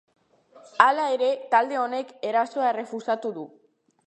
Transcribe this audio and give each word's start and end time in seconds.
Hala 0.85 1.05
ere, 1.17 1.29
talde 1.53 1.79
honek 1.83 2.15
erasoa 2.31 2.71
errefusatu 2.75 3.37
du. 3.41 3.47